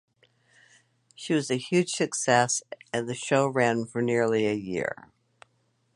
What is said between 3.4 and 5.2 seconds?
ran for nearly a year.